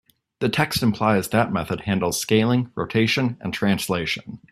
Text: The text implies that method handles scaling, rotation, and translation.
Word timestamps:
The 0.39 0.49
text 0.49 0.81
implies 0.81 1.29
that 1.29 1.53
method 1.53 1.81
handles 1.81 2.19
scaling, 2.19 2.71
rotation, 2.75 3.37
and 3.39 3.53
translation. 3.53 4.39